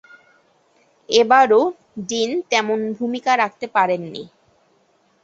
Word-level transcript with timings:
এবারও 1.09 1.61
ডিন 2.07 2.31
তেমন 2.51 2.79
ভূমিকা 2.97 3.31
রাখতে 3.37 3.65
পারেননি। 3.75 4.23